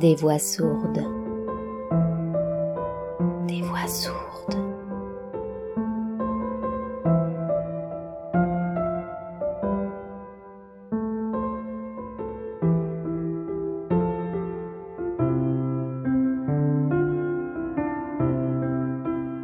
Des 0.00 0.14
voix 0.14 0.38
sourdes. 0.38 1.04
Des 3.46 3.60
voix 3.60 3.86
sourdes. 3.86 4.56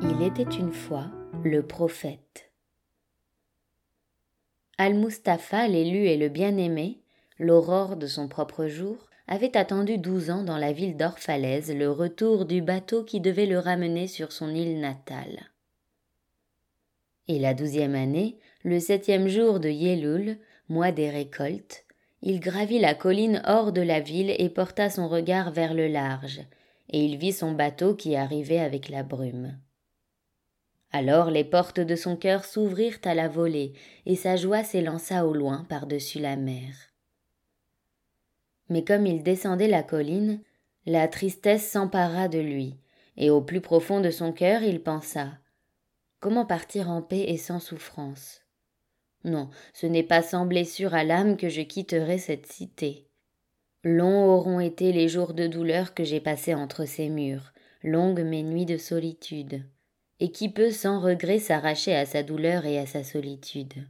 Il 0.00 0.22
était 0.22 0.42
une 0.42 0.72
fois 0.72 1.04
le 1.44 1.60
prophète. 1.60 2.50
Al-Mustapha, 4.78 5.68
l'élu 5.68 6.06
et 6.06 6.16
le 6.16 6.30
bien-aimé, 6.30 7.02
l'aurore 7.38 7.96
de 7.96 8.06
son 8.06 8.26
propre 8.26 8.68
jour, 8.68 8.96
avait 9.28 9.56
attendu 9.56 9.98
douze 9.98 10.30
ans 10.30 10.44
dans 10.44 10.58
la 10.58 10.72
ville 10.72 10.96
d'Orphalaise 10.96 11.74
le 11.74 11.90
retour 11.90 12.44
du 12.44 12.62
bateau 12.62 13.02
qui 13.02 13.20
devait 13.20 13.46
le 13.46 13.58
ramener 13.58 14.06
sur 14.06 14.30
son 14.32 14.54
île 14.54 14.78
natale. 14.78 15.50
Et 17.28 17.40
la 17.40 17.54
douzième 17.54 17.96
année, 17.96 18.38
le 18.62 18.78
septième 18.78 19.26
jour 19.26 19.58
de 19.58 19.68
Yéloul, 19.68 20.36
mois 20.68 20.92
des 20.92 21.10
récoltes, 21.10 21.84
il 22.22 22.38
gravit 22.38 22.78
la 22.78 22.94
colline 22.94 23.42
hors 23.46 23.72
de 23.72 23.82
la 23.82 24.00
ville 24.00 24.34
et 24.38 24.48
porta 24.48 24.90
son 24.90 25.08
regard 25.08 25.50
vers 25.50 25.74
le 25.74 25.88
large, 25.88 26.40
et 26.90 27.04
il 27.04 27.16
vit 27.16 27.32
son 27.32 27.52
bateau 27.52 27.94
qui 27.94 28.14
arrivait 28.14 28.60
avec 28.60 28.88
la 28.88 29.02
brume. 29.02 29.58
Alors 30.92 31.30
les 31.30 31.44
portes 31.44 31.80
de 31.80 31.96
son 31.96 32.16
cœur 32.16 32.44
s'ouvrirent 32.44 33.00
à 33.04 33.14
la 33.14 33.28
volée, 33.28 33.72
et 34.06 34.14
sa 34.14 34.36
joie 34.36 34.62
s'élança 34.62 35.26
au 35.26 35.34
loin 35.34 35.66
par-dessus 35.68 36.20
la 36.20 36.36
mer 36.36 36.95
mais 38.68 38.84
comme 38.84 39.06
il 39.06 39.22
descendait 39.22 39.68
la 39.68 39.82
colline, 39.82 40.40
la 40.86 41.08
tristesse 41.08 41.68
s'empara 41.68 42.28
de 42.28 42.38
lui, 42.38 42.76
et 43.16 43.30
au 43.30 43.40
plus 43.40 43.60
profond 43.60 44.00
de 44.00 44.10
son 44.10 44.32
cœur 44.32 44.62
il 44.62 44.82
pensa. 44.82 45.32
Comment 46.20 46.46
partir 46.46 46.90
en 46.90 47.02
paix 47.02 47.24
et 47.28 47.36
sans 47.36 47.60
souffrance? 47.60 48.42
Non, 49.24 49.50
ce 49.74 49.86
n'est 49.86 50.02
pas 50.02 50.22
sans 50.22 50.46
blessure 50.46 50.94
à 50.94 51.04
l'âme 51.04 51.36
que 51.36 51.48
je 51.48 51.62
quitterai 51.62 52.18
cette 52.18 52.46
cité. 52.46 53.06
Longs 53.82 54.26
auront 54.26 54.60
été 54.60 54.92
les 54.92 55.08
jours 55.08 55.34
de 55.34 55.46
douleur 55.46 55.94
que 55.94 56.04
j'ai 56.04 56.20
passés 56.20 56.54
entre 56.54 56.84
ces 56.84 57.08
murs, 57.08 57.52
longues 57.82 58.22
mes 58.22 58.42
nuits 58.42 58.66
de 58.66 58.78
solitude. 58.78 59.62
Et 60.18 60.32
qui 60.32 60.48
peut 60.48 60.70
sans 60.70 61.00
regret 61.00 61.38
s'arracher 61.38 61.94
à 61.94 62.06
sa 62.06 62.22
douleur 62.22 62.64
et 62.66 62.78
à 62.78 62.86
sa 62.86 63.04
solitude? 63.04 63.86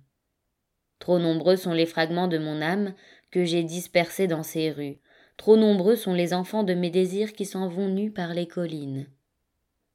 Trop 0.98 1.18
nombreux 1.18 1.56
sont 1.56 1.72
les 1.72 1.86
fragments 1.86 2.28
de 2.28 2.38
mon 2.38 2.60
âme 2.62 2.94
que 3.30 3.44
j'ai 3.44 3.62
dispersés 3.62 4.26
dans 4.26 4.42
ces 4.42 4.70
rues. 4.70 4.98
Trop 5.36 5.56
nombreux 5.56 5.96
sont 5.96 6.14
les 6.14 6.32
enfants 6.32 6.62
de 6.62 6.74
mes 6.74 6.90
désirs 6.90 7.32
qui 7.32 7.44
s'en 7.44 7.68
vont 7.68 7.88
nus 7.88 8.10
par 8.10 8.32
les 8.32 8.46
collines. 8.46 9.06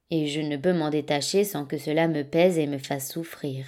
Et 0.10 0.28
je 0.28 0.42
ne 0.42 0.58
peux 0.58 0.74
m'en 0.74 0.90
détacher 0.90 1.44
sans 1.44 1.66
que 1.66 1.78
cela 1.78 2.08
me 2.08 2.24
pèse 2.24 2.58
et 2.60 2.68
me 2.68 2.78
fasse 2.78 3.12
souffrir. 3.12 3.66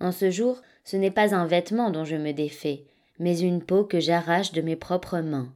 En 0.00 0.12
ce 0.12 0.30
jour, 0.30 0.62
ce 0.84 0.96
n'est 0.96 1.10
pas 1.10 1.34
un 1.34 1.46
vêtement 1.46 1.90
dont 1.90 2.04
je 2.04 2.16
me 2.16 2.32
défais, 2.32 2.84
mais 3.18 3.40
une 3.40 3.62
peau 3.62 3.84
que 3.84 4.00
j'arrache 4.00 4.52
de 4.52 4.60
mes 4.60 4.76
propres 4.76 5.20
mains. 5.20 5.52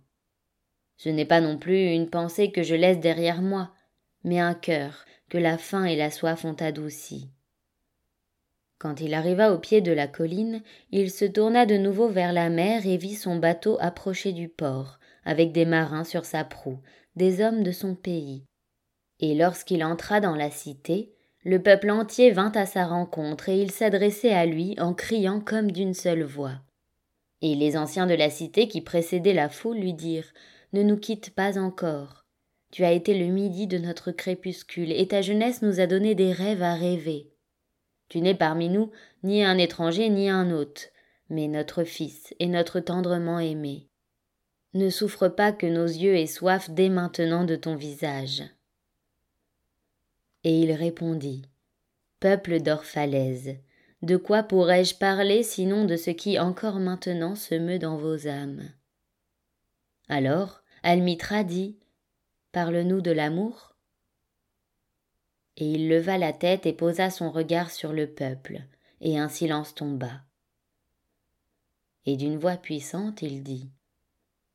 Ce 0.96 1.08
n'est 1.08 1.24
pas 1.24 1.40
non 1.40 1.56
plus 1.56 1.92
une 1.92 2.10
pensée 2.10 2.50
que 2.50 2.62
je 2.62 2.74
laisse 2.74 3.00
derrière 3.00 3.40
moi, 3.40 3.72
mais 4.24 4.38
un 4.38 4.54
cœur 4.54 5.04
que 5.28 5.38
la 5.38 5.56
faim 5.56 5.84
et 5.84 5.96
la 5.96 6.10
soif 6.10 6.44
ont 6.44 6.56
adouci. 6.60 7.30
Quand 8.80 9.02
il 9.02 9.12
arriva 9.12 9.52
au 9.52 9.58
pied 9.58 9.82
de 9.82 9.92
la 9.92 10.08
colline, 10.08 10.62
il 10.90 11.10
se 11.10 11.26
tourna 11.26 11.66
de 11.66 11.76
nouveau 11.76 12.08
vers 12.08 12.32
la 12.32 12.48
mer 12.48 12.86
et 12.86 12.96
vit 12.96 13.14
son 13.14 13.36
bateau 13.36 13.76
approcher 13.78 14.32
du 14.32 14.48
port, 14.48 14.98
avec 15.26 15.52
des 15.52 15.66
marins 15.66 16.02
sur 16.02 16.24
sa 16.24 16.44
proue, 16.44 16.78
des 17.14 17.42
hommes 17.42 17.62
de 17.62 17.72
son 17.72 17.94
pays. 17.94 18.46
Et 19.20 19.34
lorsqu'il 19.34 19.84
entra 19.84 20.20
dans 20.20 20.34
la 20.34 20.50
cité, 20.50 21.12
le 21.44 21.62
peuple 21.62 21.90
entier 21.90 22.30
vint 22.30 22.52
à 22.52 22.64
sa 22.64 22.86
rencontre 22.86 23.50
et 23.50 23.60
il 23.60 23.70
s'adressait 23.70 24.32
à 24.32 24.46
lui 24.46 24.74
en 24.78 24.94
criant 24.94 25.40
comme 25.40 25.70
d'une 25.70 25.94
seule 25.94 26.22
voix. 26.22 26.62
Et 27.42 27.54
les 27.56 27.76
anciens 27.76 28.06
de 28.06 28.14
la 28.14 28.30
cité 28.30 28.66
qui 28.66 28.80
précédaient 28.80 29.34
la 29.34 29.50
foule 29.50 29.76
lui 29.76 29.92
dirent 29.92 30.32
Ne 30.72 30.82
nous 30.82 30.96
quitte 30.96 31.34
pas 31.34 31.58
encore. 31.58 32.24
Tu 32.72 32.84
as 32.84 32.92
été 32.92 33.18
le 33.18 33.26
midi 33.26 33.66
de 33.66 33.76
notre 33.76 34.10
crépuscule, 34.10 34.92
et 34.92 35.06
ta 35.06 35.20
jeunesse 35.20 35.60
nous 35.60 35.80
a 35.80 35.86
donné 35.86 36.14
des 36.14 36.32
rêves 36.32 36.62
à 36.62 36.74
rêver. 36.74 37.29
Tu 38.10 38.20
n'es 38.20 38.34
parmi 38.34 38.68
nous 38.68 38.90
ni 39.22 39.42
un 39.42 39.56
étranger 39.56 40.10
ni 40.10 40.28
un 40.28 40.50
hôte, 40.50 40.92
mais 41.30 41.48
notre 41.48 41.84
fils 41.84 42.34
et 42.40 42.48
notre 42.48 42.80
tendrement 42.80 43.38
aimé. 43.38 43.88
Ne 44.74 44.90
souffre 44.90 45.28
pas 45.28 45.52
que 45.52 45.66
nos 45.66 45.86
yeux 45.86 46.16
aient 46.16 46.26
soif 46.26 46.70
dès 46.70 46.88
maintenant 46.88 47.44
de 47.44 47.56
ton 47.56 47.76
visage. 47.76 48.42
Et 50.42 50.60
il 50.60 50.72
répondit 50.72 51.42
Peuple 52.18 52.60
d'Orphalaise, 52.60 53.56
de 54.02 54.16
quoi 54.16 54.42
pourrais-je 54.42 54.96
parler 54.96 55.42
sinon 55.42 55.84
de 55.84 55.96
ce 55.96 56.10
qui 56.10 56.38
encore 56.38 56.80
maintenant 56.80 57.36
se 57.36 57.54
meut 57.54 57.78
dans 57.78 57.96
vos 57.96 58.26
âmes? 58.26 58.70
Alors, 60.08 60.62
Almitra 60.82 61.44
dit 61.44 61.78
Parle-nous 62.50 63.02
de 63.02 63.12
l'amour? 63.12 63.69
Et 65.60 65.66
il 65.66 65.88
leva 65.88 66.16
la 66.16 66.32
tête 66.32 66.64
et 66.64 66.72
posa 66.72 67.10
son 67.10 67.30
regard 67.30 67.70
sur 67.70 67.92
le 67.92 68.06
peuple, 68.06 68.62
et 69.02 69.18
un 69.18 69.28
silence 69.28 69.74
tomba. 69.74 70.22
Et 72.06 72.16
d'une 72.16 72.38
voix 72.38 72.56
puissante 72.56 73.20
il 73.20 73.42
dit. 73.42 73.70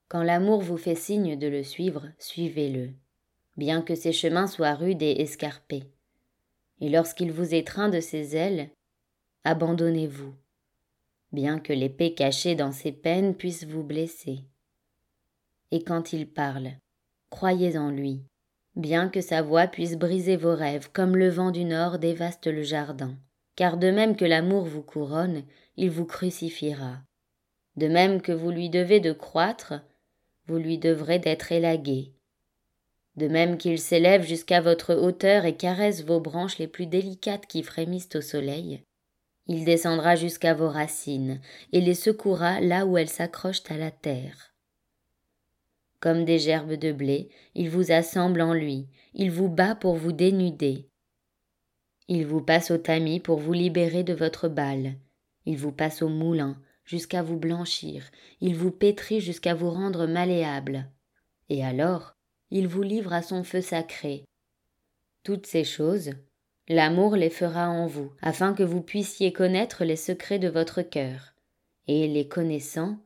Quand 0.07 0.23
l'amour 0.23 0.61
vous 0.61 0.77
fait 0.77 0.95
signe 0.95 1.37
de 1.37 1.47
le 1.47 1.63
suivre, 1.63 2.09
suivez-le, 2.17 2.89
bien 3.55 3.83
que 3.83 3.93
ses 3.93 4.13
chemins 4.13 4.47
soient 4.47 4.73
rudes 4.73 5.03
et 5.03 5.21
escarpés. 5.21 5.83
Et 6.81 6.89
lorsqu'il 6.89 7.31
vous 7.31 7.53
étreint 7.53 7.89
de 7.89 7.99
ses 7.99 8.35
ailes, 8.35 8.69
abandonnez-vous, 9.43 10.33
bien 11.31 11.59
que 11.59 11.73
l'épée 11.73 12.15
cachée 12.15 12.55
dans 12.55 12.71
ses 12.71 12.91
peines 12.91 13.35
puisse 13.35 13.63
vous 13.63 13.83
blesser. 13.83 14.39
Et 15.69 15.83
quand 15.83 16.13
il 16.13 16.27
parle, 16.27 16.71
croyez 17.29 17.77
en 17.77 17.91
lui, 17.91 18.23
bien 18.75 19.09
que 19.09 19.21
sa 19.21 19.41
voix 19.41 19.67
puisse 19.67 19.95
briser 19.95 20.37
vos 20.37 20.55
rêves 20.55 20.89
comme 20.91 21.15
le 21.15 21.29
vent 21.29 21.51
du 21.51 21.63
nord 21.63 21.99
dévaste 21.99 22.47
le 22.47 22.63
jardin. 22.63 23.15
Car 23.55 23.77
de 23.77 23.89
même 23.89 24.15
que 24.15 24.25
l'amour 24.25 24.65
vous 24.65 24.81
couronne, 24.81 25.43
il 25.77 25.89
vous 25.89 26.05
crucifiera. 26.05 26.97
De 27.77 27.87
même 27.87 28.21
que 28.21 28.31
vous 28.31 28.51
lui 28.51 28.69
devez 28.69 28.99
de 28.99 29.13
croître, 29.13 29.73
vous 30.47 30.57
lui 30.57 30.77
devrez 30.77 31.19
d'être 31.19 31.51
élagué. 31.51 32.11
De 33.15 33.27
même 33.27 33.57
qu'il 33.57 33.79
s'élève 33.79 34.23
jusqu'à 34.23 34.59
votre 34.59 34.93
hauteur 34.93 35.45
et 35.45 35.55
caresse 35.55 36.03
vos 36.03 36.19
branches 36.19 36.57
les 36.57 36.67
plus 36.67 36.85
délicates 36.85 37.45
qui 37.45 37.63
frémissent 37.63 38.15
au 38.15 38.21
soleil, 38.21 38.83
il 39.47 39.63
descendra 39.63 40.15
jusqu'à 40.15 40.53
vos 40.53 40.69
racines 40.69 41.39
et 41.71 41.79
les 41.79 41.93
secourra 41.93 42.59
là 42.61 42.85
où 42.85 42.97
elles 42.97 43.09
s'accrochent 43.09 43.69
à 43.69 43.77
la 43.77 43.91
terre. 43.91 44.54
Comme 46.05 46.23
des 46.23 46.37
gerbes 46.37 46.75
de 46.75 46.91
blé, 46.91 47.29
il 47.55 47.67
vous 47.67 47.91
assemble 47.91 48.41
en 48.41 48.53
lui, 48.53 48.85
il 49.15 49.31
vous 49.31 49.49
bat 49.49 49.73
pour 49.73 49.95
vous 49.95 50.11
dénuder. 50.11 50.87
Il 52.07 52.27
vous 52.27 52.41
passe 52.41 52.69
au 52.69 52.77
tamis 52.77 53.19
pour 53.19 53.39
vous 53.39 53.53
libérer 53.53 54.03
de 54.03 54.13
votre 54.13 54.47
balle. 54.47 54.97
Il 55.47 55.57
vous 55.57 55.71
passe 55.71 56.03
au 56.03 56.07
moulin 56.07 56.61
jusqu'à 56.83 57.23
vous 57.23 57.37
blanchir, 57.37 58.03
il 58.39 58.55
vous 58.55 58.69
pétrit 58.69 59.19
jusqu'à 59.19 59.55
vous 59.55 59.71
rendre 59.71 60.05
malléable. 60.05 60.91
Et 61.49 61.65
alors, 61.65 62.15
il 62.51 62.67
vous 62.67 62.83
livre 62.83 63.11
à 63.11 63.23
son 63.23 63.43
feu 63.43 63.61
sacré. 63.61 64.25
Toutes 65.23 65.47
ces 65.47 65.63
choses, 65.63 66.11
l'amour 66.67 67.15
les 67.15 67.31
fera 67.31 67.67
en 67.71 67.87
vous, 67.87 68.13
afin 68.21 68.53
que 68.53 68.61
vous 68.61 68.83
puissiez 68.83 69.33
connaître 69.33 69.83
les 69.83 69.95
secrets 69.95 70.37
de 70.37 70.49
votre 70.49 70.83
cœur, 70.83 71.33
et 71.87 72.07
les 72.07 72.27
connaissant, 72.27 72.99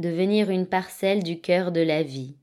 devenir 0.00 0.48
une 0.48 0.66
parcelle 0.66 1.22
du 1.22 1.42
cœur 1.42 1.70
de 1.72 1.82
la 1.82 2.02
vie. 2.02 2.39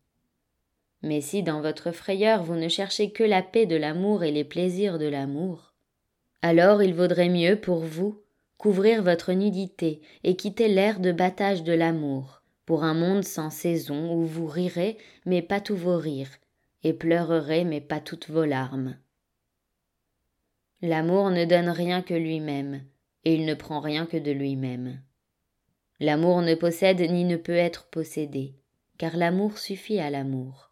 Mais 1.04 1.22
si 1.22 1.44
dans 1.44 1.62
votre 1.62 1.92
frayeur 1.92 2.44
vous 2.44 2.56
ne 2.56 2.68
cherchez 2.68 3.12
que 3.12 3.24
la 3.24 3.42
paix 3.42 3.66
de 3.66 3.76
l'amour 3.76 4.24
et 4.24 4.32
les 4.32 4.44
plaisirs 4.44 4.98
de 4.98 5.08
l'amour, 5.08 5.74
alors 6.42 6.82
il 6.82 6.94
vaudrait 6.94 7.30
mieux 7.30 7.56
pour 7.60 7.80
vous 7.80 8.22
couvrir 8.58 9.04
votre 9.04 9.34
nudité 9.34 10.02
et 10.24 10.36
quitter 10.36 10.68
l'air 10.68 11.00
de 11.00 11.12
battage 11.12 11.64
de 11.64 11.74
l'amour, 11.74 12.42
pour 12.66 12.84
un 12.84 12.94
monde 12.94 13.24
sans 13.24 13.50
saison 13.50 14.14
où 14.14 14.26
vous 14.26 14.48
rirez 14.48 14.98
mais 15.26 15.42
pas 15.42 15.62
tous 15.62 15.76
vos 15.76 15.98
rires, 15.98 16.36
et 16.84 16.94
pleurerez 16.94 17.64
mais 17.64 17.82
pas 17.82 18.00
toutes 18.00 18.30
vos 18.30 18.46
larmes. 18.46 18.98
L'amour 20.82 21.32
ne 21.32 21.46
donne 21.46 21.70
rien 21.70 22.02
que 22.02 22.14
lui-même, 22.14 22.84
et 23.24 23.36
il 23.36 23.46
ne 23.46 23.54
prend 23.54 23.80
rien 23.80 24.06
que 24.06 24.18
de 24.18 24.32
lui-même. 24.32 25.02
L'amour 26.00 26.42
ne 26.42 26.54
possède 26.54 27.00
ni 27.00 27.26
ne 27.26 27.38
peut 27.38 27.56
être 27.56 27.88
possédé, 27.88 28.56
car 28.98 29.18
l'amour 29.18 29.58
suffit 29.58 30.00
à 30.00 30.10
l'amour. 30.10 30.67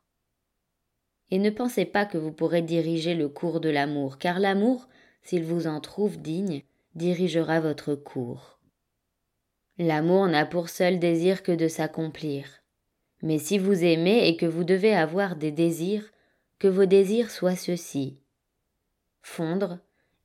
Et 1.31 1.39
ne 1.39 1.49
pensez 1.49 1.85
pas 1.85 2.05
que 2.05 2.17
vous 2.17 2.31
pourrez 2.31 2.61
diriger 2.61 3.15
le 3.15 3.29
cours 3.29 3.59
de 3.59 3.69
l'amour, 3.69 4.17
car 4.17 4.39
l'amour, 4.39 4.87
s'il 5.23 5.43
vous 5.43 5.67
en 5.67 5.79
trouve 5.79 6.17
digne, 6.17 6.63
dirigera 6.93 7.59
votre 7.59 7.95
cours. 7.95 8.59
L'amour 9.77 10.27
n'a 10.27 10.45
pour 10.45 10.69
seul 10.69 10.99
désir 10.99 11.43
que 11.43 11.51
de 11.51 11.67
s'accomplir, 11.67 12.45
Mais 13.21 13.39
si 13.39 13.57
vous 13.57 13.83
aimez 13.83 14.27
et 14.27 14.37
que 14.37 14.45
vous 14.45 14.63
devez 14.63 14.95
avoir 14.95 15.35
des 15.35 15.51
désirs, 15.51 16.11
que 16.59 16.67
vos 16.67 16.85
désirs 16.85 17.31
soient 17.31 17.55
ceux-ci. 17.55 18.19
Fondre 19.21 19.79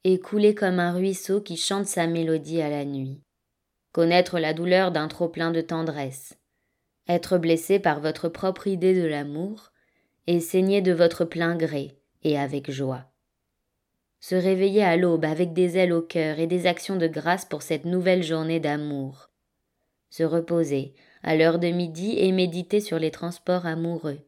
et 0.05 0.21
couler 0.21 0.55
comme 0.55 0.79
un 0.79 0.93
ruisseau 0.93 1.41
qui 1.41 1.57
chante 1.57 1.87
sa 1.87 2.07
mélodie 2.07 2.63
à 2.63 2.71
la 2.71 2.85
nuit, 2.85 3.23
connaître 3.93 4.39
la 4.39 4.55
douleur 4.55 4.93
d'un 4.93 5.09
trop-plein 5.09 5.51
de 5.51 5.61
tendresse, 5.61 6.39
être 7.09 7.39
blessé 7.39 7.79
par 7.81 8.01
votre 8.01 8.29
propre 8.29 8.67
idée 8.67 8.95
de 8.95 9.07
l'amour, 9.07 9.70
et 10.27 10.41
saigner 10.41 10.83
de 10.83 10.93
votre 10.93 11.25
plein 11.25 11.57
gré 11.57 11.97
et 12.23 12.39
avec 12.39 12.71
joie. 12.71 13.07
Se 14.21 14.35
réveiller 14.35 14.85
à 14.85 14.97
l'aube 14.97 15.25
avec 15.25 15.53
des 15.53 15.79
ailes 15.79 15.93
au 15.93 16.03
cœur 16.03 16.39
et 16.39 16.47
des 16.47 16.67
actions 16.67 16.97
de 16.97 17.07
grâce 17.07 17.45
pour 17.45 17.63
cette 17.63 17.87
nouvelle 17.87 18.23
journée 18.23 18.61
d'amour. 18.61 19.31
Se 20.11 20.23
reposer 20.23 20.95
à 21.23 21.37
l'heure 21.37 21.59
de 21.59 21.69
midi 21.69 22.15
et 22.19 22.33
méditer 22.33 22.81
sur 22.81 22.99
les 22.99 23.11
transports 23.11 23.67
amoureux. 23.67 24.21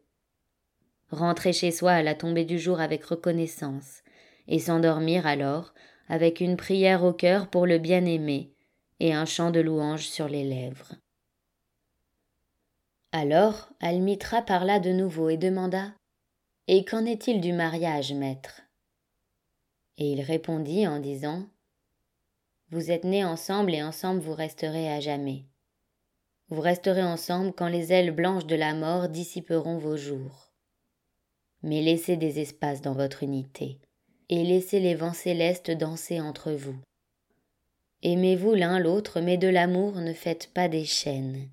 Rentrer 1.11 1.53
chez 1.53 1.71
soi 1.71 1.93
à 1.93 2.03
la 2.03 2.15
tombée 2.15 2.47
du 2.47 2.59
jour 2.59 2.81
avec 2.81 3.05
reconnaissance, 3.05 4.03
et 4.49 4.59
s'endormir 4.59 5.27
alors 5.27 5.75
avec 6.09 6.41
une 6.41 6.56
prière 6.56 7.05
au 7.05 7.12
cœur 7.12 7.49
pour 7.49 7.67
le 7.67 7.79
bien-aimé 7.79 8.50
et 9.00 9.12
un 9.12 9.25
chant 9.25 9.50
de 9.50 9.61
louange 9.61 10.06
sur 10.06 10.29
les 10.29 10.44
lèvres. 10.44 10.94
Alors 13.14 13.69
Almitra 13.81 14.41
parla 14.41 14.81
de 14.81 14.91
nouveau 14.91 15.29
et 15.29 15.37
demanda 15.37 15.93
Et 16.67 16.87
qu'en 16.87 17.05
est-il 17.05 17.43
du 17.43 17.53
mariage, 17.53 18.14
maître? 18.14 18.62
Et 19.99 20.12
il 20.12 20.23
répondit 20.23 20.87
en 20.87 20.99
disant 20.99 21.44
Vous 22.70 22.91
êtes 22.91 23.05
nés 23.05 23.23
ensemble 23.23 23.75
et 23.75 23.82
ensemble 23.82 24.20
vous 24.20 24.32
resterez 24.32 24.91
à 24.91 25.00
jamais. 25.00 25.44
Vous 26.49 26.62
resterez 26.62 27.03
ensemble 27.03 27.53
quand 27.53 27.69
les 27.69 27.93
ailes 27.93 28.12
blanches 28.12 28.47
de 28.47 28.56
la 28.56 28.73
mort 28.73 29.11
dissiperont 29.11 29.76
vos 29.76 29.99
jours. 29.99 30.50
Mais 31.62 31.82
laissez 31.82 32.17
des 32.17 32.41
espaces 32.41 32.81
dans 32.81 32.94
votre 32.94 33.23
unité, 33.23 33.79
et 34.31 34.43
laissez 34.43 34.81
les 34.81 34.94
vents 34.94 35.12
célestes 35.12 35.70
danser 35.70 36.19
entre 36.19 36.53
vous. 36.53 36.76
Aimez-vous 38.03 38.55
l'un 38.55 38.79
l'autre, 38.79 39.20
mais 39.20 39.37
de 39.37 39.49
l'amour 39.49 39.97
ne 39.97 40.15
faites 40.15 40.50
pas 40.55 40.69
des 40.69 40.87
chaînes 40.87 41.50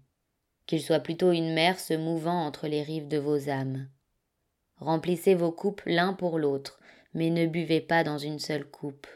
qu'il 0.70 0.84
soit 0.84 1.00
plutôt 1.00 1.32
une 1.32 1.52
mer 1.52 1.80
se 1.80 1.96
mouvant 1.96 2.46
entre 2.46 2.68
les 2.68 2.84
rives 2.84 3.08
de 3.08 3.18
vos 3.18 3.50
âmes. 3.50 3.90
Remplissez 4.78 5.34
vos 5.34 5.52
coupes 5.52 5.82
l'un 5.88 6.14
pour 6.14 6.38
l'autre, 6.38 6.80
mais 7.16 7.32
ne 7.32 7.48
buvez 7.48 7.82
pas 7.82 8.04
dans 8.04 8.20
une 8.20 8.38
seule 8.38 8.66
coupe. 8.70 9.08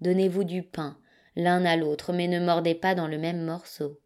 Donnez-vous 0.00 0.42
du 0.42 0.64
pain 0.64 0.98
l'un 1.36 1.64
à 1.64 1.76
l'autre, 1.76 2.12
mais 2.12 2.26
ne 2.26 2.44
mordez 2.44 2.74
pas 2.74 2.96
dans 2.96 3.06
le 3.06 3.16
même 3.16 3.44
morceau. 3.44 4.00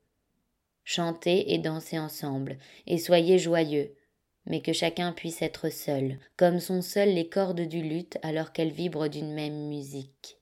Chantez 0.84 1.54
et 1.54 1.56
dansez 1.56 1.98
ensemble, 1.98 2.58
et 2.86 2.98
soyez 2.98 3.38
joyeux, 3.38 3.94
mais 4.44 4.60
que 4.60 4.74
chacun 4.74 5.12
puisse 5.12 5.40
être 5.40 5.70
seul, 5.70 6.18
comme 6.36 6.60
sont 6.60 6.82
seules 6.82 7.14
les 7.14 7.30
cordes 7.30 7.62
du 7.62 7.80
luth 7.80 8.18
alors 8.22 8.52
qu'elles 8.52 8.72
vibrent 8.72 9.08
d'une 9.08 9.32
même 9.32 9.68
musique. 9.68 10.36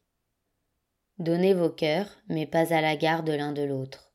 Donnez 1.21 1.55
vos 1.55 1.71
cœurs, 1.71 2.11
mais 2.29 2.47
pas 2.47 2.75
à 2.75 2.81
la 2.81 2.97
garde 2.97 3.29
l'un 3.31 3.53
de 3.53 3.63
l'autre 3.63 4.06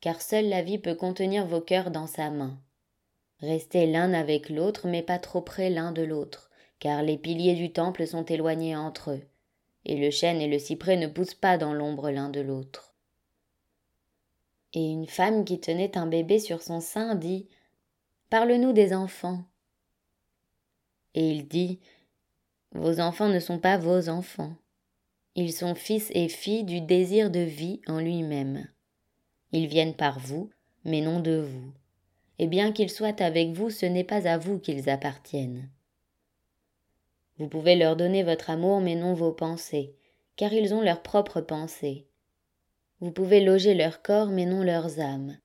car 0.00 0.22
seule 0.22 0.48
la 0.48 0.62
vie 0.62 0.78
peut 0.78 0.94
contenir 0.94 1.46
vos 1.46 1.60
cœurs 1.60 1.90
dans 1.90 2.06
sa 2.06 2.30
main. 2.30 2.58
Restez 3.40 3.86
l'un 3.86 4.12
avec 4.12 4.50
l'autre, 4.50 4.86
mais 4.86 5.02
pas 5.02 5.18
trop 5.18 5.40
près 5.40 5.70
l'un 5.70 5.92
de 5.92 6.02
l'autre, 6.02 6.50
car 6.78 7.02
les 7.02 7.18
piliers 7.18 7.54
du 7.54 7.72
temple 7.72 8.06
sont 8.06 8.24
éloignés 8.24 8.76
entre 8.76 9.12
eux, 9.12 9.22
et 9.84 9.96
le 9.96 10.10
chêne 10.10 10.40
et 10.40 10.48
le 10.48 10.58
cyprès 10.58 10.96
ne 10.96 11.06
poussent 11.06 11.34
pas 11.34 11.58
dans 11.58 11.72
l'ombre 11.72 12.10
l'un 12.10 12.28
de 12.28 12.40
l'autre. 12.40 12.94
Et 14.72 14.90
une 14.90 15.06
femme 15.06 15.44
qui 15.44 15.58
tenait 15.58 15.96
un 15.98 16.06
bébé 16.06 16.38
sur 16.38 16.62
son 16.62 16.80
sein 16.80 17.14
dit 17.14 17.48
Parle-nous 18.28 18.72
des 18.72 18.94
enfants. 18.94 19.42
Et 21.14 21.30
il 21.30 21.48
dit 21.48 21.80
Vos 22.72 23.00
enfants 23.00 23.28
ne 23.28 23.40
sont 23.40 23.58
pas 23.58 23.78
vos 23.78 24.08
enfants. 24.08 24.54
Ils 25.34 25.52
sont 25.52 25.74
fils 25.74 26.10
et 26.14 26.28
filles 26.28 26.64
du 26.64 26.80
désir 26.80 27.30
de 27.30 27.40
vie 27.40 27.80
en 27.88 27.98
lui-même. 27.98 28.68
Ils 29.52 29.66
viennent 29.66 29.94
par 29.94 30.18
vous, 30.18 30.50
mais 30.84 31.00
non 31.00 31.20
de 31.20 31.36
vous. 31.36 31.72
Et 32.38 32.46
bien 32.46 32.72
qu'ils 32.72 32.90
soient 32.90 33.20
avec 33.20 33.50
vous, 33.50 33.70
ce 33.70 33.84
n'est 33.84 34.04
pas 34.04 34.28
à 34.28 34.38
vous 34.38 34.58
qu'ils 34.58 34.88
appartiennent. 34.88 35.68
Vous 37.38 37.48
pouvez 37.48 37.74
leur 37.74 37.96
donner 37.96 38.22
votre 38.22 38.50
amour, 38.50 38.80
mais 38.80 38.94
non 38.94 39.14
vos 39.14 39.32
pensées, 39.32 39.94
car 40.36 40.52
ils 40.52 40.72
ont 40.72 40.82
leurs 40.82 41.02
propres 41.02 41.40
pensées. 41.40 42.06
Vous 43.00 43.10
pouvez 43.10 43.40
loger 43.40 43.74
leur 43.74 44.02
corps, 44.02 44.28
mais 44.28 44.46
non 44.46 44.62
leurs 44.62 45.00
âmes, 45.00 45.38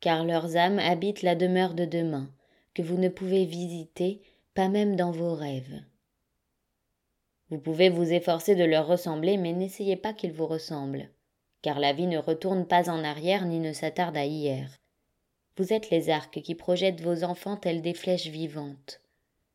car 0.00 0.24
leurs 0.24 0.56
âmes 0.56 0.78
habitent 0.78 1.22
la 1.22 1.34
demeure 1.34 1.74
de 1.74 1.84
demain, 1.84 2.30
que 2.74 2.82
vous 2.82 2.96
ne 2.96 3.08
pouvez 3.08 3.44
visiter, 3.44 4.22
pas 4.54 4.68
même 4.68 4.96
dans 4.96 5.10
vos 5.10 5.34
rêves. 5.34 5.82
Vous 7.50 7.58
pouvez 7.58 7.90
vous 7.90 8.12
efforcer 8.12 8.54
de 8.54 8.64
leur 8.64 8.86
ressembler, 8.86 9.36
mais 9.36 9.52
n'essayez 9.52 9.96
pas 9.96 10.12
qu'ils 10.12 10.32
vous 10.32 10.46
ressemblent 10.46 11.08
car 11.62 11.78
la 11.78 11.92
vie 11.92 12.06
ne 12.06 12.18
retourne 12.18 12.66
pas 12.66 12.90
en 12.90 13.04
arrière 13.04 13.46
ni 13.46 13.60
ne 13.60 13.72
s'attarde 13.72 14.16
à 14.16 14.24
hier. 14.24 14.68
Vous 15.56 15.72
êtes 15.72 15.90
les 15.90 16.10
arcs 16.10 16.42
qui 16.42 16.54
projettent 16.54 17.00
vos 17.00 17.24
enfants 17.24 17.56
tels 17.56 17.82
des 17.82 17.94
flèches 17.94 18.26
vivantes. 18.26 19.00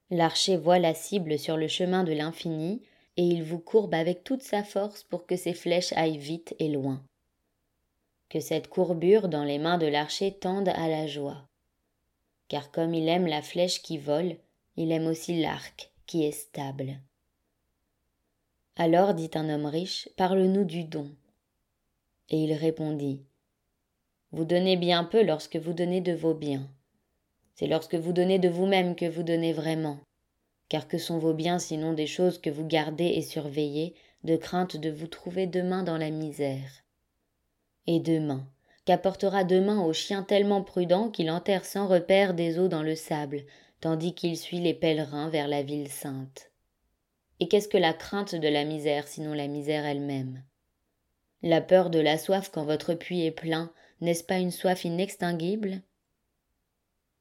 L'archer 0.09 0.55
voit 0.55 0.79
la 0.79 0.93
cible 0.93 1.37
sur 1.37 1.57
le 1.57 1.67
chemin 1.67 2.03
de 2.03 2.13
l'infini, 2.13 2.81
et 3.17 3.23
il 3.23 3.43
vous 3.43 3.59
courbe 3.59 3.93
avec 3.93 4.23
toute 4.23 4.43
sa 4.43 4.63
force 4.63 5.03
pour 5.03 5.25
que 5.25 5.35
ces 5.35 5.53
flèches 5.53 5.91
aillent 5.93 6.19
vite 6.19 6.55
et 6.59 6.69
loin. 6.69 7.01
Que 8.29 8.39
cette 8.39 8.67
courbure 8.67 9.27
dans 9.27 9.43
les 9.43 9.57
mains 9.57 9.77
de 9.77 9.87
l'archer 9.87 10.31
tende 10.31 10.69
à 10.69 10.87
la 10.87 11.07
joie. 11.07 11.47
Car 12.47 12.71
comme 12.71 12.93
il 12.93 13.09
aime 13.09 13.27
la 13.27 13.41
flèche 13.41 13.81
qui 13.81 13.97
vole, 13.97 14.37
il 14.77 14.91
aime 14.91 15.07
aussi 15.07 15.41
l'arc 15.41 15.91
qui 16.05 16.25
est 16.25 16.31
stable. 16.31 16.99
Alors, 18.75 19.15
dit 19.15 19.31
un 19.33 19.49
homme 19.49 19.65
riche, 19.65 20.07
parle-nous 20.15 20.63
du 20.63 20.83
don, 20.83 21.09
et 22.29 22.43
il 22.43 22.53
répondit 22.53 23.23
Vous 24.31 24.45
donnez 24.45 24.77
bien 24.77 25.03
peu 25.03 25.23
lorsque 25.23 25.55
vous 25.55 25.73
donnez 25.73 26.01
de 26.01 26.13
vos 26.13 26.33
biens. 26.33 26.69
C'est 27.55 27.67
lorsque 27.67 27.95
vous 27.95 28.13
donnez 28.13 28.39
de 28.39 28.49
vous-même 28.49 28.95
que 28.95 29.05
vous 29.05 29.23
donnez 29.23 29.53
vraiment. 29.53 29.99
Car 30.69 30.87
que 30.87 30.97
sont 30.97 31.17
vos 31.17 31.33
biens 31.33 31.59
sinon 31.59 31.93
des 31.93 32.07
choses 32.07 32.39
que 32.39 32.49
vous 32.49 32.65
gardez 32.65 33.05
et 33.05 33.21
surveillez, 33.21 33.95
de 34.23 34.35
crainte 34.35 34.75
de 34.75 34.89
vous 34.89 35.07
trouver 35.07 35.47
demain 35.47 35.83
dans 35.83 35.97
la 35.97 36.09
misère 36.09 36.83
Et 37.85 37.99
demain, 37.99 38.47
qu'apportera 38.85 39.43
demain 39.43 39.81
au 39.81 39.93
chien 39.93 40.23
tellement 40.23 40.63
prudent 40.63 41.09
qu'il 41.09 41.31
enterre 41.31 41.65
sans 41.65 41.87
repère 41.87 42.33
des 42.33 42.59
eaux 42.59 42.67
dans 42.67 42.83
le 42.83 42.95
sable, 42.95 43.45
tandis 43.79 44.13
qu'il 44.13 44.37
suit 44.37 44.59
les 44.59 44.73
pèlerins 44.73 45.29
vers 45.29 45.47
la 45.47 45.63
ville 45.63 45.89
sainte? 45.89 46.51
Et 47.39 47.47
qu'est-ce 47.47 47.67
que 47.67 47.77
la 47.77 47.93
crainte 47.93 48.35
de 48.35 48.47
la 48.47 48.65
misère 48.65 49.07
sinon 49.07 49.33
la 49.33 49.47
misère 49.47 49.85
elle-même? 49.85 50.43
La 51.43 51.61
peur 51.61 51.89
de 51.89 51.99
la 51.99 52.17
soif 52.17 52.49
quand 52.51 52.65
votre 52.65 52.93
puits 52.93 53.25
est 53.25 53.31
plein, 53.31 53.71
n'est-ce 54.01 54.23
pas 54.23 54.39
une 54.39 54.51
soif 54.51 54.85
inextinguible? 54.85 55.81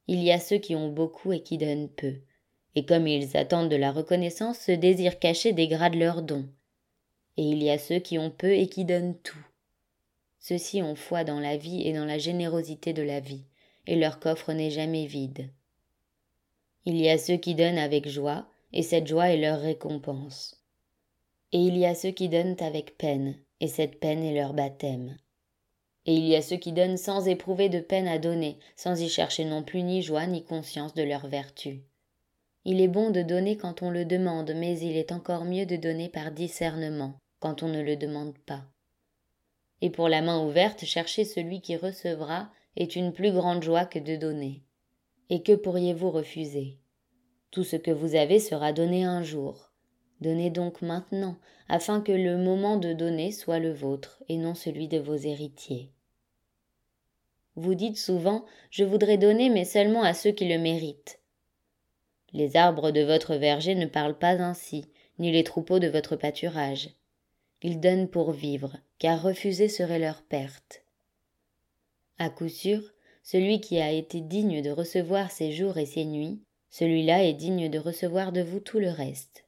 Il 0.07 0.23
y 0.23 0.31
a 0.31 0.39
ceux 0.39 0.57
qui 0.57 0.75
ont 0.75 0.89
beaucoup 0.89 1.33
et 1.33 1.43
qui 1.43 1.57
donnent 1.57 1.89
peu, 1.89 2.15
et 2.75 2.85
comme 2.85 3.07
ils 3.07 3.35
attendent 3.35 3.69
de 3.69 3.75
la 3.75 3.91
reconnaissance, 3.91 4.59
ce 4.59 4.71
désir 4.71 5.19
caché 5.19 5.53
dégrade 5.53 5.95
leurs 5.95 6.21
dons. 6.21 6.47
Et 7.35 7.43
il 7.43 7.61
y 7.61 7.69
a 7.69 7.77
ceux 7.77 7.99
qui 7.99 8.17
ont 8.17 8.31
peu 8.31 8.53
et 8.53 8.67
qui 8.67 8.85
donnent 8.85 9.17
tout. 9.19 9.45
Ceux-ci 10.39 10.81
ont 10.81 10.95
foi 10.95 11.23
dans 11.23 11.39
la 11.39 11.57
vie 11.57 11.87
et 11.87 11.93
dans 11.93 12.05
la 12.05 12.17
générosité 12.17 12.93
de 12.93 13.01
la 13.01 13.19
vie, 13.19 13.43
et 13.85 13.95
leur 13.95 14.19
coffre 14.19 14.53
n'est 14.53 14.71
jamais 14.71 15.05
vide. 15.05 15.49
Il 16.85 16.97
y 16.97 17.09
a 17.09 17.17
ceux 17.17 17.37
qui 17.37 17.53
donnent 17.53 17.77
avec 17.77 18.07
joie, 18.07 18.47
et 18.73 18.81
cette 18.81 19.07
joie 19.07 19.29
est 19.29 19.37
leur 19.37 19.59
récompense. 19.59 20.63
Et 21.51 21.59
il 21.59 21.77
y 21.77 21.85
a 21.85 21.95
ceux 21.95 22.11
qui 22.11 22.29
donnent 22.29 22.55
avec 22.59 22.97
peine, 22.97 23.37
et 23.59 23.67
cette 23.67 23.99
peine 23.99 24.23
est 24.23 24.35
leur 24.35 24.53
baptême. 24.53 25.17
Et 26.05 26.13
il 26.13 26.25
y 26.25 26.35
a 26.35 26.41
ceux 26.41 26.55
qui 26.55 26.71
donnent 26.71 26.97
sans 26.97 27.27
éprouver 27.27 27.69
de 27.69 27.79
peine 27.79 28.07
à 28.07 28.17
donner, 28.17 28.59
sans 28.75 29.01
y 29.01 29.09
chercher 29.09 29.43
non 29.43 29.63
plus 29.63 29.83
ni 29.83 30.01
joie 30.01 30.25
ni 30.25 30.43
conscience 30.43 30.93
de 30.93 31.03
leur 31.03 31.27
vertu. 31.27 31.83
Il 32.63 32.81
est 32.81 32.87
bon 32.87 33.09
de 33.09 33.21
donner 33.21 33.57
quand 33.57 33.81
on 33.81 33.89
le 33.89 34.05
demande, 34.05 34.53
mais 34.55 34.79
il 34.79 34.97
est 34.97 35.11
encore 35.11 35.45
mieux 35.45 35.65
de 35.65 35.75
donner 35.75 36.09
par 36.09 36.31
discernement, 36.31 37.15
quand 37.39 37.63
on 37.63 37.67
ne 37.67 37.81
le 37.81 37.95
demande 37.95 38.37
pas. 38.39 38.63
Et 39.81 39.89
pour 39.89 40.09
la 40.09 40.21
main 40.21 40.45
ouverte, 40.45 40.85
chercher 40.85 41.23
celui 41.23 41.61
qui 41.61 41.75
recevra 41.75 42.49
est 42.75 42.95
une 42.95 43.13
plus 43.13 43.31
grande 43.31 43.63
joie 43.63 43.85
que 43.85 43.99
de 43.99 44.15
donner. 44.15 44.63
Et 45.29 45.43
que 45.43 45.53
pourriez-vous 45.53 46.11
refuser? 46.11 46.77
Tout 47.51 47.63
ce 47.63 47.75
que 47.75 47.91
vous 47.91 48.15
avez 48.15 48.39
sera 48.39 48.73
donné 48.73 49.03
un 49.03 49.23
jour. 49.23 49.66
Donnez 50.21 50.49
donc 50.49 50.81
maintenant, 50.81 51.37
afin 51.69 52.01
que 52.01 52.11
le 52.11 52.37
moment 52.37 52.77
de 52.77 52.93
donner 52.93 53.31
soit 53.31 53.59
le 53.59 53.71
vôtre 53.71 54.23
et 54.29 54.37
non 54.37 54.55
celui 54.55 54.87
de 54.87 54.97
vos 54.97 55.15
héritiers. 55.15 55.91
Vous 57.55 57.75
dites 57.75 57.97
souvent 57.97 58.45
Je 58.69 58.83
voudrais 58.83 59.17
donner, 59.17 59.49
mais 59.49 59.65
seulement 59.65 60.03
à 60.03 60.13
ceux 60.13 60.31
qui 60.31 60.47
le 60.47 60.57
méritent. 60.57 61.19
Les 62.33 62.55
arbres 62.55 62.91
de 62.91 63.01
votre 63.01 63.35
verger 63.35 63.75
ne 63.75 63.85
parlent 63.85 64.17
pas 64.17 64.41
ainsi, 64.41 64.85
ni 65.19 65.31
les 65.31 65.43
troupeaux 65.43 65.79
de 65.79 65.87
votre 65.87 66.15
pâturage. 66.15 66.89
Ils 67.63 67.79
donnent 67.79 68.09
pour 68.09 68.31
vivre, 68.31 68.77
car 68.99 69.21
refuser 69.21 69.69
serait 69.69 69.99
leur 69.99 70.21
perte. 70.23 70.83
À 72.19 72.29
coup 72.29 72.49
sûr, 72.49 72.81
Celui 73.23 73.59
qui 73.59 73.77
a 73.81 73.91
été 73.91 74.21
digne 74.21 74.61
de 74.61 74.69
recevoir 74.69 75.31
ses 75.31 75.51
jours 75.51 75.77
et 75.77 75.85
ses 75.85 76.05
nuits, 76.05 76.39
celui-là 76.69 77.25
est 77.25 77.33
digne 77.33 77.67
de 77.67 77.77
recevoir 77.77 78.31
de 78.31 78.41
vous 78.41 78.61
tout 78.61 78.79
le 78.79 78.89
reste. 78.89 79.46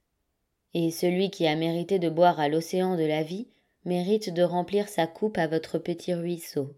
Et 0.74 0.92
celui 0.92 1.32
qui 1.32 1.48
a 1.48 1.56
mérité 1.56 1.98
de 1.98 2.10
boire 2.10 2.40
à 2.40 2.48
l'océan 2.48 2.96
de 2.96 3.04
la 3.04 3.24
vie 3.24 3.48
mérite 3.86 4.32
de 4.32 4.44
remplir 4.44 4.88
sa 4.88 5.08
coupe 5.08 5.38
à 5.38 5.48
votre 5.48 5.80
petit 5.80 6.14
ruisseau. 6.14 6.76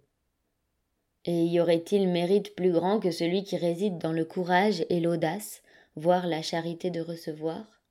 Et 1.25 1.45
y 1.45 1.59
aurait-il 1.59 2.07
mérite 2.07 2.55
plus 2.55 2.71
grand 2.71 2.99
que 2.99 3.11
celui 3.11 3.43
qui 3.43 3.57
réside 3.57 3.97
dans 3.97 4.13
le 4.13 4.25
courage 4.25 4.85
et 4.89 4.99
l'audace, 4.99 5.61
voire 5.95 6.25
la 6.25 6.41
charité 6.41 6.89
de 6.89 7.01
recevoir? 7.01 7.81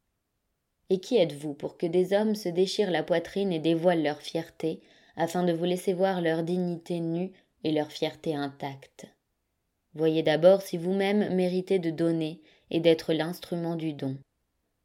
Et 0.88 0.98
qui 0.98 1.16
êtes-vous 1.16 1.54
pour 1.54 1.76
que 1.76 1.86
des 1.86 2.12
hommes 2.12 2.34
se 2.34 2.48
déchirent 2.48 2.90
la 2.90 3.04
poitrine 3.04 3.52
et 3.52 3.60
dévoilent 3.60 4.02
leur 4.02 4.20
fierté, 4.20 4.80
afin 5.16 5.44
de 5.44 5.52
vous 5.52 5.64
laisser 5.64 5.92
voir 5.92 6.20
leur 6.20 6.42
dignité 6.42 6.98
nue 6.98 7.30
et 7.62 7.72
leur 7.72 7.92
fierté 7.92 8.34
intacte? 8.34 9.06
Voyez 9.94 10.22
d'abord 10.22 10.62
si 10.62 10.76
vous-même 10.76 11.34
méritez 11.34 11.78
de 11.78 11.90
donner 11.90 12.40
et 12.70 12.80
d'être 12.80 13.12
l'instrument 13.12 13.76
du 13.76 13.92
don, 13.92 14.16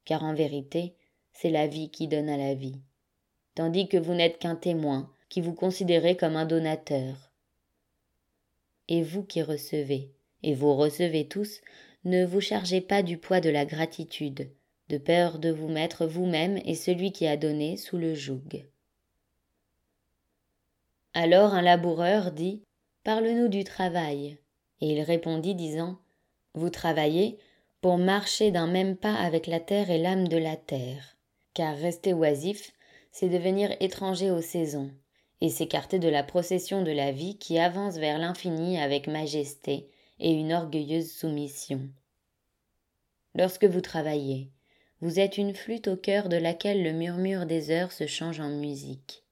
car 0.04 0.24
en 0.24 0.34
vérité, 0.34 0.94
c'est 1.36 1.50
la 1.50 1.68
vie 1.68 1.90
qui 1.90 2.08
donne 2.08 2.30
à 2.30 2.38
la 2.38 2.54
vie, 2.54 2.80
tandis 3.56 3.90
que 3.90 3.98
vous 3.98 4.14
n'êtes 4.14 4.40
qu'un 4.40 4.56
témoin, 4.56 5.12
qui 5.28 5.42
vous 5.42 5.54
considérez 5.54 6.16
comme 6.16 6.38
un 6.38 6.46
donateur. 6.46 7.34
Et 8.88 9.04
vous 9.04 9.24
qui 9.24 9.42
recevez, 9.42 10.14
et 10.44 10.54
vous 10.54 10.74
recevez 10.76 11.28
tous, 11.28 11.60
ne 12.06 12.26
vous 12.26 12.40
chargez 12.40 12.80
pas 12.80 13.04
du 13.04 13.18
poids 13.18 13.42
de 13.42 13.50
la 13.50 13.66
gratitude, 13.66 14.50
de 14.88 14.98
peur 14.98 15.38
de 15.38 15.50
vous 15.50 15.68
mettre 15.68 16.06
vous-même 16.06 16.58
et 16.64 16.76
celui 16.76 17.12
qui 17.12 17.28
a 17.28 17.36
donné 17.36 17.76
sous 17.76 17.98
le 17.98 18.16
joug. 18.16 18.66
Alors 21.14 21.54
un 21.54 21.62
laboureur 21.62 22.32
dit 22.32 22.62
Parle-nous 23.04 23.50
du 23.50 23.64
travail. 23.64 24.38
Et 24.82 24.92
il 24.94 25.02
répondit 25.02 25.56
disant 25.56 26.00
Vous 26.54 26.70
travaillez 26.70 27.38
pour 27.82 27.98
marcher 27.98 28.52
d'un 28.52 28.68
même 28.68 28.96
pas 28.96 29.16
avec 29.16 29.48
la 29.48 29.60
terre 29.60 29.90
et 29.90 29.98
l'âme 29.98 30.28
de 30.28 30.38
la 30.38 30.56
terre. 30.56 31.15
Car 31.56 31.76
rester 31.78 32.14
oisif, 32.14 32.74
c'est 33.12 33.30
devenir 33.30 33.76
étranger 33.80 34.30
aux 34.30 34.42
saisons, 34.42 34.92
et 35.40 35.50
s'écarter 35.50 36.00
de 36.00 36.10
la 36.10 36.22
procession 36.22 36.84
de 36.84 36.92
la 36.92 37.14
vie 37.14 37.38
qui 37.38 37.58
avance 37.58 37.96
vers 37.96 38.20
l'infini 38.20 38.78
avec 38.78 39.08
majesté 39.08 39.88
et 40.20 40.32
une 40.32 40.52
orgueilleuse 40.52 41.10
soumission. 41.10 41.90
Lorsque 43.36 43.64
vous 43.64 43.80
travaillez, 43.80 44.50
vous 45.00 45.18
êtes 45.18 45.38
une 45.38 45.56
flûte 45.56 45.88
au 45.88 45.96
cœur 45.96 46.28
de 46.28 46.36
laquelle 46.36 46.84
le 46.84 46.92
murmure 46.92 47.46
des 47.46 47.72
heures 47.72 47.94
se 47.94 48.06
change 48.06 48.42
en 48.42 48.50
musique. 48.50 49.24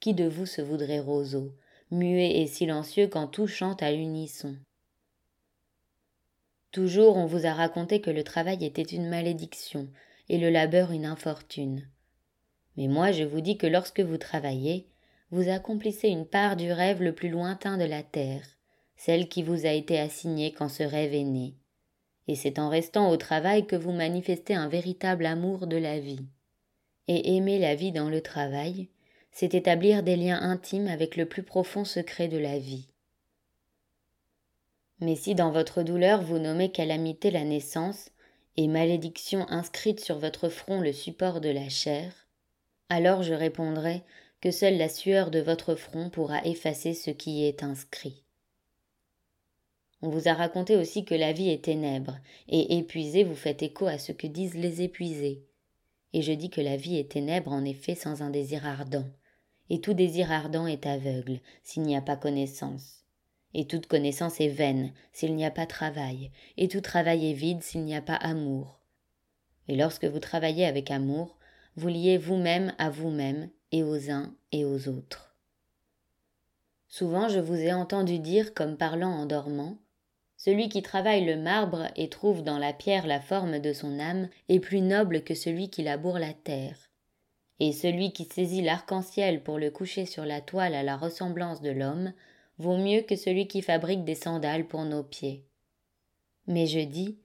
Qui 0.00 0.14
de 0.14 0.26
vous 0.26 0.46
se 0.46 0.62
voudrait 0.62 1.00
roseau, 1.00 1.52
muet 1.90 2.40
et 2.40 2.46
silencieux 2.46 3.06
quand 3.06 3.26
tout 3.26 3.46
chante 3.46 3.82
à 3.82 3.92
l'unisson 3.92 4.56
Toujours 6.72 7.16
on 7.16 7.26
vous 7.26 7.44
a 7.44 7.52
raconté 7.52 8.00
que 8.00 8.10
le 8.10 8.24
travail 8.24 8.64
était 8.64 8.82
une 8.82 9.08
malédiction 9.08 9.88
et 10.28 10.38
le 10.38 10.50
labeur 10.50 10.92
une 10.92 11.06
infortune. 11.06 11.86
Mais 12.76 12.88
moi 12.88 13.12
je 13.12 13.24
vous 13.24 13.40
dis 13.40 13.56
que 13.56 13.66
lorsque 13.66 14.00
vous 14.00 14.18
travaillez, 14.18 14.88
vous 15.30 15.48
accomplissez 15.48 16.08
une 16.08 16.26
part 16.26 16.56
du 16.56 16.72
rêve 16.72 17.02
le 17.02 17.14
plus 17.14 17.28
lointain 17.28 17.76
de 17.76 17.84
la 17.84 18.02
terre, 18.02 18.46
celle 18.96 19.28
qui 19.28 19.42
vous 19.42 19.66
a 19.66 19.70
été 19.70 19.98
assignée 19.98 20.52
quand 20.52 20.68
ce 20.68 20.82
rêve 20.82 21.14
est 21.14 21.24
né. 21.24 21.54
Et 22.28 22.36
c'est 22.36 22.58
en 22.58 22.68
restant 22.68 23.10
au 23.10 23.16
travail 23.16 23.66
que 23.66 23.76
vous 23.76 23.92
manifestez 23.92 24.54
un 24.54 24.68
véritable 24.68 25.26
amour 25.26 25.66
de 25.66 25.76
la 25.76 25.98
vie. 25.98 26.24
Et 27.06 27.36
aimer 27.36 27.58
la 27.58 27.74
vie 27.74 27.92
dans 27.92 28.08
le 28.08 28.22
travail, 28.22 28.88
c'est 29.30 29.54
établir 29.54 30.02
des 30.02 30.16
liens 30.16 30.40
intimes 30.40 30.86
avec 30.86 31.16
le 31.16 31.26
plus 31.26 31.42
profond 31.42 31.84
secret 31.84 32.28
de 32.28 32.38
la 32.38 32.58
vie. 32.58 32.88
Mais 35.00 35.16
si 35.16 35.34
dans 35.34 35.50
votre 35.50 35.82
douleur 35.82 36.22
vous 36.22 36.38
nommez 36.38 36.70
calamité 36.70 37.30
la 37.30 37.44
naissance, 37.44 38.10
et 38.56 38.68
malédiction 38.68 39.46
inscrite 39.50 40.00
sur 40.00 40.18
votre 40.18 40.48
front 40.48 40.80
le 40.80 40.92
support 40.92 41.40
de 41.40 41.48
la 41.48 41.68
chair, 41.68 42.12
alors 42.88 43.22
je 43.22 43.34
répondrai 43.34 44.02
que 44.40 44.50
seule 44.50 44.76
la 44.76 44.88
sueur 44.88 45.30
de 45.30 45.40
votre 45.40 45.74
front 45.74 46.10
pourra 46.10 46.44
effacer 46.44 46.94
ce 46.94 47.10
qui 47.10 47.40
y 47.40 47.46
est 47.46 47.62
inscrit. 47.62 48.24
On 50.02 50.10
vous 50.10 50.28
a 50.28 50.34
raconté 50.34 50.76
aussi 50.76 51.06
que 51.06 51.14
la 51.14 51.32
vie 51.32 51.48
est 51.48 51.64
ténèbre, 51.64 52.18
et 52.48 52.76
épuisé 52.76 53.24
vous 53.24 53.34
faites 53.34 53.62
écho 53.62 53.86
à 53.86 53.98
ce 53.98 54.12
que 54.12 54.26
disent 54.26 54.54
les 54.54 54.82
épuisés. 54.82 55.46
Et 56.12 56.20
je 56.20 56.32
dis 56.32 56.50
que 56.50 56.60
la 56.60 56.76
vie 56.76 56.98
est 56.98 57.12
ténèbre 57.12 57.52
en 57.52 57.64
effet 57.64 57.94
sans 57.94 58.20
un 58.20 58.28
désir 58.28 58.66
ardent, 58.66 59.08
et 59.70 59.80
tout 59.80 59.94
désir 59.94 60.30
ardent 60.30 60.66
est 60.66 60.86
aveugle 60.86 61.40
s'il 61.62 61.82
n'y 61.82 61.96
a 61.96 62.02
pas 62.02 62.16
connaissance. 62.16 63.03
Et 63.54 63.66
toute 63.66 63.86
connaissance 63.86 64.40
est 64.40 64.48
vaine 64.48 64.92
s'il 65.12 65.34
n'y 65.34 65.44
a 65.44 65.50
pas 65.50 65.66
travail, 65.66 66.30
et 66.56 66.68
tout 66.68 66.80
travail 66.80 67.30
est 67.30 67.34
vide 67.34 67.62
s'il 67.62 67.84
n'y 67.84 67.94
a 67.94 68.02
pas 68.02 68.16
amour. 68.16 68.80
Et 69.68 69.76
lorsque 69.76 70.04
vous 70.04 70.18
travaillez 70.18 70.66
avec 70.66 70.90
amour, 70.90 71.36
vous 71.76 71.88
liez 71.88 72.18
vous-même 72.18 72.74
à 72.78 72.90
vous-même 72.90 73.48
et 73.72 73.82
aux 73.82 74.10
uns 74.10 74.34
et 74.52 74.64
aux 74.64 74.88
autres. 74.88 75.34
Souvent 76.88 77.28
je 77.28 77.40
vous 77.40 77.56
ai 77.56 77.72
entendu 77.72 78.18
dire, 78.18 78.54
comme 78.54 78.76
parlant 78.76 79.12
en 79.12 79.26
dormant, 79.26 79.78
celui 80.36 80.68
qui 80.68 80.82
travaille 80.82 81.24
le 81.24 81.36
marbre 81.36 81.86
et 81.96 82.08
trouve 82.08 82.42
dans 82.42 82.58
la 82.58 82.72
pierre 82.72 83.06
la 83.06 83.20
forme 83.20 83.60
de 83.60 83.72
son 83.72 83.98
âme 83.98 84.28
est 84.48 84.60
plus 84.60 84.80
noble 84.80 85.22
que 85.22 85.34
celui 85.34 85.70
qui 85.70 85.82
laboure 85.82 86.18
la 86.18 86.34
terre 86.34 86.90
et 87.60 87.72
celui 87.72 88.12
qui 88.12 88.24
saisit 88.24 88.62
l'arc-en-ciel 88.62 89.42
pour 89.42 89.58
le 89.58 89.70
coucher 89.70 90.06
sur 90.06 90.24
la 90.24 90.40
toile 90.40 90.74
à 90.74 90.82
la 90.82 90.96
ressemblance 90.96 91.60
de 91.60 91.70
l'homme 91.70 92.12
vaut 92.58 92.76
mieux 92.76 93.02
que 93.02 93.16
celui 93.16 93.48
qui 93.48 93.62
fabrique 93.62 94.04
des 94.04 94.14
sandales 94.14 94.66
pour 94.66 94.84
nos 94.84 95.02
pieds. 95.02 95.44
Mais 96.46 96.66
je 96.66 96.80
dis 96.80 97.18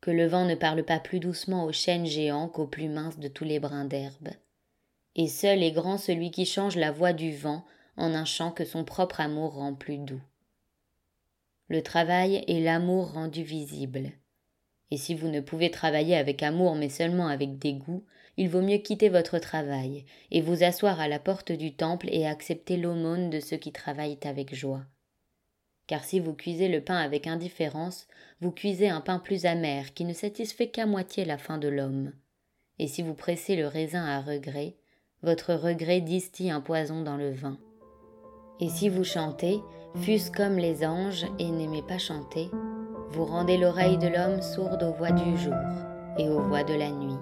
que 0.00 0.10
le 0.10 0.26
vent 0.26 0.44
ne 0.44 0.54
parle 0.54 0.84
pas 0.84 1.00
plus 1.00 1.20
doucement 1.20 1.64
aux 1.64 1.72
chênes 1.72 2.06
géants 2.06 2.48
qu'aux 2.48 2.66
plus 2.66 2.88
minces 2.88 3.18
de 3.18 3.28
tous 3.28 3.44
les 3.44 3.58
brins 3.58 3.84
d'herbe. 3.84 4.28
Et 5.16 5.26
seul 5.26 5.62
est 5.62 5.72
grand 5.72 5.98
celui 5.98 6.30
qui 6.30 6.46
change 6.46 6.76
la 6.76 6.92
voix 6.92 7.12
du 7.12 7.34
vent 7.34 7.64
en 7.96 8.14
un 8.14 8.24
chant 8.24 8.52
que 8.52 8.64
son 8.64 8.84
propre 8.84 9.20
amour 9.20 9.54
rend 9.54 9.74
plus 9.74 9.98
doux. 9.98 10.22
Le 11.68 11.82
travail 11.82 12.44
est 12.46 12.60
l'amour 12.60 13.12
rendu 13.12 13.42
visible. 13.42 14.12
Et 14.90 14.96
si 14.96 15.14
vous 15.14 15.28
ne 15.28 15.40
pouvez 15.40 15.70
travailler 15.70 16.16
avec 16.16 16.42
amour 16.42 16.76
mais 16.76 16.88
seulement 16.88 17.26
avec 17.26 17.58
dégoût, 17.58 18.04
il 18.38 18.48
vaut 18.48 18.62
mieux 18.62 18.78
quitter 18.78 19.08
votre 19.08 19.40
travail, 19.40 20.04
et 20.30 20.40
vous 20.40 20.62
asseoir 20.62 21.00
à 21.00 21.08
la 21.08 21.18
porte 21.18 21.50
du 21.50 21.74
temple 21.74 22.08
et 22.12 22.24
accepter 22.24 22.76
l'aumône 22.76 23.30
de 23.30 23.40
ceux 23.40 23.56
qui 23.56 23.72
travaillent 23.72 24.20
avec 24.22 24.54
joie. 24.54 24.84
Car 25.88 26.04
si 26.04 26.20
vous 26.20 26.34
cuisez 26.34 26.68
le 26.68 26.80
pain 26.80 26.98
avec 26.98 27.26
indifférence, 27.26 28.06
vous 28.40 28.52
cuisez 28.52 28.88
un 28.88 29.00
pain 29.00 29.18
plus 29.18 29.44
amer 29.44 29.92
qui 29.92 30.04
ne 30.04 30.12
satisfait 30.12 30.68
qu'à 30.68 30.86
moitié 30.86 31.24
la 31.24 31.36
faim 31.36 31.58
de 31.58 31.66
l'homme. 31.66 32.12
Et 32.78 32.86
si 32.86 33.02
vous 33.02 33.14
pressez 33.14 33.56
le 33.56 33.66
raisin 33.66 34.04
à 34.04 34.20
regret, 34.20 34.76
votre 35.22 35.54
regret 35.54 36.00
distille 36.00 36.52
un 36.52 36.60
poison 36.60 37.02
dans 37.02 37.16
le 37.16 37.32
vin. 37.32 37.58
Et 38.60 38.68
si 38.68 38.88
vous 38.88 39.04
chantez, 39.04 39.58
fût-ce 39.96 40.30
comme 40.30 40.58
les 40.58 40.86
anges 40.86 41.26
et 41.40 41.50
n'aimez 41.50 41.82
pas 41.82 41.98
chanter, 41.98 42.48
vous 43.10 43.24
rendez 43.24 43.56
l'oreille 43.56 43.98
de 43.98 44.06
l'homme 44.06 44.42
sourde 44.42 44.84
aux 44.84 44.92
voix 44.92 45.10
du 45.10 45.36
jour 45.38 45.54
et 46.18 46.28
aux 46.28 46.42
voix 46.42 46.62
de 46.62 46.74
la 46.74 46.92
nuit. 46.92 47.18